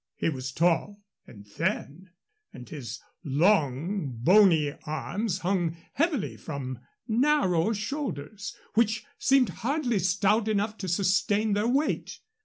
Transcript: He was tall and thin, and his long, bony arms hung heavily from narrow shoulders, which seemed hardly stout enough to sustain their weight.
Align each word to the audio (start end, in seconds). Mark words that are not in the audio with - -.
He 0.15 0.29
was 0.29 0.51
tall 0.51 1.03
and 1.27 1.45
thin, 1.47 2.09
and 2.51 2.67
his 2.67 2.99
long, 3.23 4.07
bony 4.17 4.73
arms 4.87 5.37
hung 5.41 5.77
heavily 5.93 6.37
from 6.37 6.79
narrow 7.07 7.71
shoulders, 7.71 8.55
which 8.73 9.05
seemed 9.19 9.49
hardly 9.61 9.99
stout 9.99 10.47
enough 10.47 10.75
to 10.79 10.87
sustain 10.87 11.53
their 11.53 11.67
weight. 11.67 12.17